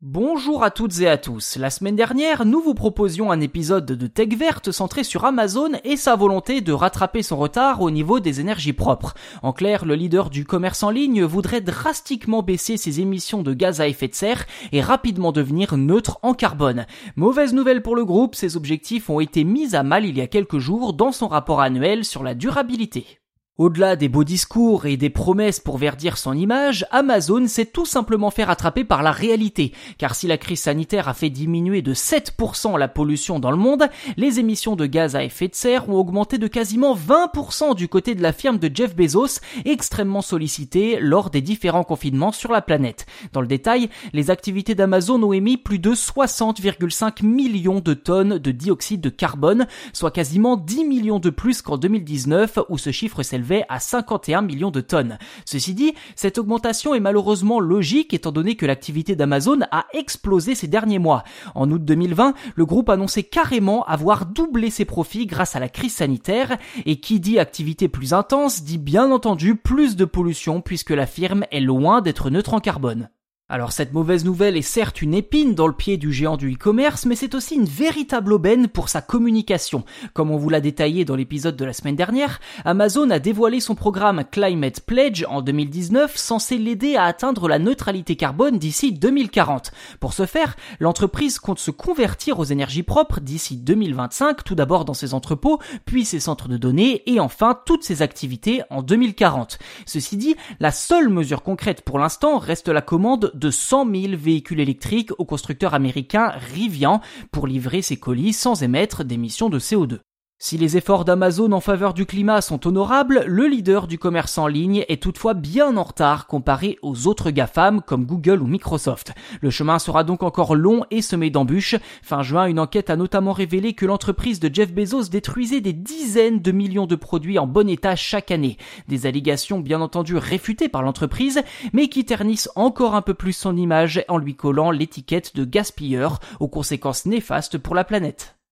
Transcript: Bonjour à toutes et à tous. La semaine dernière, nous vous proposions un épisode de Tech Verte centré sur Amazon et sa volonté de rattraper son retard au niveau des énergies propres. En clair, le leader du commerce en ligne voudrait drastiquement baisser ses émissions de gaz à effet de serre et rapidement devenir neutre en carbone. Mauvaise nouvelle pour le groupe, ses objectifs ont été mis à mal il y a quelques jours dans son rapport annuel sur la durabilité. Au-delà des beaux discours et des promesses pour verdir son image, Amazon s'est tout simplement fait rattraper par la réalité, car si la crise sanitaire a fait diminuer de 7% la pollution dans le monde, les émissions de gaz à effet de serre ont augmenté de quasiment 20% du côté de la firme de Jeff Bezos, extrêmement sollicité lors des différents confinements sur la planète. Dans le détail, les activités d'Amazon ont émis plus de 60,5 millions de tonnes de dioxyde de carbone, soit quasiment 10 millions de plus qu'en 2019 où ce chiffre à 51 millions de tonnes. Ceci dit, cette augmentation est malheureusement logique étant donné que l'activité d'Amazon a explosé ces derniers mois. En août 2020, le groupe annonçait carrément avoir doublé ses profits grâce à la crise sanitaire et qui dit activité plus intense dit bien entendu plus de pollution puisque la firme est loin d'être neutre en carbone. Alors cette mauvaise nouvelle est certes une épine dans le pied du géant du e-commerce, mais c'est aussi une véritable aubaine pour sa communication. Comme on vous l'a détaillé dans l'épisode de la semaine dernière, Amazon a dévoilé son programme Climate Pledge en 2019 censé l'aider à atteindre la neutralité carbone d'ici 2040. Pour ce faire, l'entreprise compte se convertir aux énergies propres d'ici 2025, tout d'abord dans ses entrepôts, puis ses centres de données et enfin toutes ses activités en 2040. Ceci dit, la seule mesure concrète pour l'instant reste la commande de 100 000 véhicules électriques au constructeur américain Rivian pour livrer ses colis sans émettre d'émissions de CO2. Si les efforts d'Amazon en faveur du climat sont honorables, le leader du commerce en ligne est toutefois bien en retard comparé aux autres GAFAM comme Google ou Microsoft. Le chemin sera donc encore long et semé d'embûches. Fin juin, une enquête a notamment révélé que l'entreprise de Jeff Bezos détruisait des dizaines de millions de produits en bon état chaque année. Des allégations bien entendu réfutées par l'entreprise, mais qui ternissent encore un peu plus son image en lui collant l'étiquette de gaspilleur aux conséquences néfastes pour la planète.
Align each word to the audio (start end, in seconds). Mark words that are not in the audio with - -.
Bonjour 0.00 0.62
à 0.62 0.70
toutes 0.70 1.00
et 1.00 1.08
à 1.08 1.18
tous. 1.18 1.56
La 1.56 1.70
semaine 1.70 1.96
dernière, 1.96 2.44
nous 2.44 2.60
vous 2.60 2.74
proposions 2.74 3.32
un 3.32 3.40
épisode 3.40 3.84
de 3.84 4.06
Tech 4.06 4.28
Verte 4.28 4.70
centré 4.70 5.02
sur 5.02 5.24
Amazon 5.24 5.72
et 5.82 5.96
sa 5.96 6.14
volonté 6.14 6.60
de 6.60 6.70
rattraper 6.70 7.24
son 7.24 7.36
retard 7.36 7.82
au 7.82 7.90
niveau 7.90 8.20
des 8.20 8.38
énergies 8.38 8.72
propres. 8.72 9.14
En 9.42 9.52
clair, 9.52 9.84
le 9.84 9.96
leader 9.96 10.30
du 10.30 10.44
commerce 10.44 10.84
en 10.84 10.90
ligne 10.90 11.24
voudrait 11.24 11.62
drastiquement 11.62 12.44
baisser 12.44 12.76
ses 12.76 13.00
émissions 13.00 13.42
de 13.42 13.52
gaz 13.52 13.80
à 13.80 13.88
effet 13.88 14.06
de 14.06 14.14
serre 14.14 14.46
et 14.70 14.82
rapidement 14.82 15.32
devenir 15.32 15.76
neutre 15.76 16.20
en 16.22 16.32
carbone. 16.32 16.86
Mauvaise 17.16 17.52
nouvelle 17.52 17.82
pour 17.82 17.96
le 17.96 18.04
groupe, 18.04 18.36
ses 18.36 18.56
objectifs 18.56 19.10
ont 19.10 19.18
été 19.18 19.42
mis 19.42 19.74
à 19.74 19.82
mal 19.82 20.04
il 20.04 20.16
y 20.16 20.20
a 20.20 20.28
quelques 20.28 20.58
jours 20.58 20.92
dans 20.92 21.10
son 21.10 21.26
rapport 21.26 21.60
annuel 21.60 22.04
sur 22.04 22.22
la 22.22 22.36
durabilité. 22.36 23.18
Au-delà 23.58 23.96
des 23.96 24.08
beaux 24.08 24.22
discours 24.22 24.86
et 24.86 24.96
des 24.96 25.10
promesses 25.10 25.58
pour 25.58 25.78
verdir 25.78 26.16
son 26.16 26.32
image, 26.32 26.86
Amazon 26.92 27.48
s'est 27.48 27.66
tout 27.66 27.86
simplement 27.86 28.30
fait 28.30 28.44
rattraper 28.44 28.84
par 28.84 29.02
la 29.02 29.10
réalité, 29.10 29.72
car 29.98 30.14
si 30.14 30.28
la 30.28 30.38
crise 30.38 30.60
sanitaire 30.60 31.08
a 31.08 31.12
fait 31.12 31.28
diminuer 31.28 31.82
de 31.82 31.92
7% 31.92 32.78
la 32.78 32.86
pollution 32.86 33.40
dans 33.40 33.50
le 33.50 33.56
monde, 33.56 33.88
les 34.16 34.38
émissions 34.38 34.76
de 34.76 34.86
gaz 34.86 35.16
à 35.16 35.24
effet 35.24 35.48
de 35.48 35.56
serre 35.56 35.88
ont 35.88 35.96
augmenté 35.96 36.38
de 36.38 36.46
quasiment 36.46 36.94
20% 36.94 37.74
du 37.74 37.88
côté 37.88 38.14
de 38.14 38.22
la 38.22 38.32
firme 38.32 38.58
de 38.58 38.70
Jeff 38.72 38.94
Bezos, 38.94 39.40
extrêmement 39.64 40.22
sollicité 40.22 41.00
lors 41.00 41.28
des 41.28 41.42
différents 41.42 41.82
confinements 41.82 42.30
sur 42.30 42.52
la 42.52 42.62
planète. 42.62 43.06
Dans 43.32 43.40
le 43.40 43.48
détail, 43.48 43.90
les 44.12 44.30
activités 44.30 44.76
d'Amazon 44.76 45.20
ont 45.20 45.32
émis 45.32 45.56
plus 45.56 45.80
de 45.80 45.94
60,5 45.94 47.26
millions 47.26 47.80
de 47.80 47.94
tonnes 47.94 48.38
de 48.38 48.52
dioxyde 48.52 49.00
de 49.00 49.08
carbone, 49.08 49.66
soit 49.92 50.12
quasiment 50.12 50.56
10 50.56 50.84
millions 50.84 51.18
de 51.18 51.30
plus 51.30 51.60
qu'en 51.60 51.76
2019 51.76 52.60
où 52.68 52.78
ce 52.78 52.92
chiffre 52.92 53.24
à 53.68 53.80
51 53.80 54.42
millions 54.42 54.70
de 54.70 54.80
tonnes. 54.80 55.18
Ceci 55.44 55.74
dit, 55.74 55.94
cette 56.16 56.38
augmentation 56.38 56.94
est 56.94 57.00
malheureusement 57.00 57.60
logique 57.60 58.14
étant 58.14 58.32
donné 58.32 58.56
que 58.56 58.66
l'activité 58.66 59.16
d'Amazon 59.16 59.60
a 59.70 59.86
explosé 59.92 60.54
ces 60.54 60.68
derniers 60.68 60.98
mois. 60.98 61.24
En 61.54 61.70
août 61.70 61.84
2020, 61.84 62.34
le 62.54 62.66
groupe 62.66 62.88
annonçait 62.88 63.22
carrément 63.22 63.84
avoir 63.84 64.26
doublé 64.26 64.70
ses 64.70 64.84
profits 64.84 65.26
grâce 65.26 65.56
à 65.56 65.60
la 65.60 65.68
crise 65.68 65.94
sanitaire 65.94 66.56
et 66.86 67.00
qui 67.00 67.20
dit 67.20 67.38
activité 67.38 67.88
plus 67.88 68.12
intense 68.12 68.62
dit 68.62 68.78
bien 68.78 69.10
entendu 69.10 69.56
plus 69.56 69.96
de 69.96 70.04
pollution 70.04 70.60
puisque 70.60 70.90
la 70.90 71.06
firme 71.06 71.44
est 71.50 71.60
loin 71.60 72.00
d'être 72.00 72.30
neutre 72.30 72.54
en 72.54 72.60
carbone. 72.60 73.08
Alors 73.50 73.72
cette 73.72 73.94
mauvaise 73.94 74.26
nouvelle 74.26 74.58
est 74.58 74.62
certes 74.62 75.00
une 75.00 75.14
épine 75.14 75.54
dans 75.54 75.66
le 75.66 75.72
pied 75.72 75.96
du 75.96 76.12
géant 76.12 76.36
du 76.36 76.52
e-commerce, 76.52 77.06
mais 77.06 77.14
c'est 77.14 77.34
aussi 77.34 77.54
une 77.54 77.64
véritable 77.64 78.34
aubaine 78.34 78.68
pour 78.68 78.90
sa 78.90 79.00
communication. 79.00 79.84
Comme 80.12 80.30
on 80.30 80.36
vous 80.36 80.50
l'a 80.50 80.60
détaillé 80.60 81.06
dans 81.06 81.16
l'épisode 81.16 81.56
de 81.56 81.64
la 81.64 81.72
semaine 81.72 81.96
dernière, 81.96 82.40
Amazon 82.66 83.08
a 83.08 83.18
dévoilé 83.18 83.60
son 83.60 83.74
programme 83.74 84.22
Climate 84.30 84.80
Pledge 84.80 85.24
en 85.30 85.40
2019 85.40 86.14
censé 86.14 86.58
l'aider 86.58 86.96
à 86.96 87.04
atteindre 87.04 87.48
la 87.48 87.58
neutralité 87.58 88.16
carbone 88.16 88.58
d'ici 88.58 88.92
2040. 88.92 89.70
Pour 89.98 90.12
ce 90.12 90.26
faire, 90.26 90.54
l'entreprise 90.78 91.38
compte 91.38 91.58
se 91.58 91.70
convertir 91.70 92.40
aux 92.40 92.44
énergies 92.44 92.82
propres 92.82 93.20
d'ici 93.20 93.56
2025, 93.56 94.44
tout 94.44 94.56
d'abord 94.56 94.84
dans 94.84 94.92
ses 94.92 95.14
entrepôts, 95.14 95.58
puis 95.86 96.04
ses 96.04 96.20
centres 96.20 96.48
de 96.48 96.58
données 96.58 97.02
et 97.10 97.18
enfin 97.18 97.58
toutes 97.64 97.82
ses 97.82 98.02
activités 98.02 98.60
en 98.68 98.82
2040. 98.82 99.58
Ceci 99.86 100.18
dit, 100.18 100.36
la 100.60 100.70
seule 100.70 101.08
mesure 101.08 101.42
concrète 101.42 101.80
pour 101.80 101.98
l'instant 101.98 102.36
reste 102.36 102.68
la 102.68 102.82
commande 102.82 103.32
de 103.38 103.50
100 103.50 103.86
000 103.94 104.16
véhicules 104.16 104.60
électriques 104.60 105.10
au 105.18 105.24
constructeur 105.24 105.74
américain 105.74 106.32
Rivian 106.52 107.00
pour 107.30 107.46
livrer 107.46 107.82
ses 107.82 107.96
colis 107.96 108.32
sans 108.32 108.62
émettre 108.62 109.04
d'émissions 109.04 109.48
de 109.48 109.58
CO2. 109.58 110.00
Si 110.40 110.56
les 110.56 110.76
efforts 110.76 111.04
d'Amazon 111.04 111.50
en 111.50 111.58
faveur 111.58 111.94
du 111.94 112.06
climat 112.06 112.40
sont 112.42 112.64
honorables, 112.64 113.24
le 113.26 113.48
leader 113.48 113.88
du 113.88 113.98
commerce 113.98 114.38
en 114.38 114.46
ligne 114.46 114.84
est 114.88 115.02
toutefois 115.02 115.34
bien 115.34 115.76
en 115.76 115.82
retard 115.82 116.28
comparé 116.28 116.78
aux 116.80 117.08
autres 117.08 117.32
GAFAM 117.32 117.82
comme 117.82 118.06
Google 118.06 118.40
ou 118.40 118.46
Microsoft. 118.46 119.14
Le 119.40 119.50
chemin 119.50 119.80
sera 119.80 120.04
donc 120.04 120.22
encore 120.22 120.54
long 120.54 120.84
et 120.92 121.02
semé 121.02 121.30
d'embûches. 121.30 121.74
Fin 122.02 122.22
juin, 122.22 122.46
une 122.46 122.60
enquête 122.60 122.88
a 122.88 122.94
notamment 122.94 123.32
révélé 123.32 123.72
que 123.72 123.84
l'entreprise 123.84 124.38
de 124.38 124.48
Jeff 124.54 124.72
Bezos 124.72 125.08
détruisait 125.08 125.60
des 125.60 125.72
dizaines 125.72 126.40
de 126.40 126.52
millions 126.52 126.86
de 126.86 126.94
produits 126.94 127.40
en 127.40 127.48
bon 127.48 127.68
état 127.68 127.96
chaque 127.96 128.30
année. 128.30 128.58
Des 128.86 129.06
allégations 129.06 129.58
bien 129.58 129.80
entendu 129.80 130.16
réfutées 130.16 130.68
par 130.68 130.82
l'entreprise, 130.82 131.42
mais 131.72 131.88
qui 131.88 132.04
ternissent 132.04 132.50
encore 132.54 132.94
un 132.94 133.02
peu 133.02 133.14
plus 133.14 133.32
son 133.32 133.56
image 133.56 134.04
en 134.06 134.18
lui 134.18 134.36
collant 134.36 134.70
l'étiquette 134.70 135.34
de 135.34 135.44
gaspilleur 135.44 136.20
aux 136.38 136.48
conséquences 136.48 137.06
néfastes 137.06 137.58
pour 137.58 137.74
la 137.74 137.82
planète. 137.82 138.37